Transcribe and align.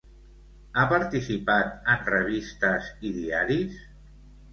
Ha 0.77 0.85
participat 0.93 1.91
en 1.95 2.01
revistes 2.07 2.87
i 3.11 3.13
diaris? 3.19 3.77